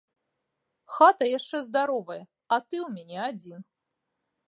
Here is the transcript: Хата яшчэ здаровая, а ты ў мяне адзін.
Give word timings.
Хата 0.95 1.27
яшчэ 1.37 1.57
здаровая, 1.67 2.19
а 2.21 2.55
ты 2.67 2.75
ў 2.83 2.91
мяне 2.99 3.17
адзін. 3.31 3.59